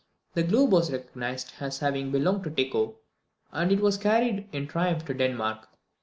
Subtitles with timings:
[0.33, 2.95] The globe was recognized as having belonged to Tycho,
[3.51, 5.69] and it was carried in triumph to Denmark.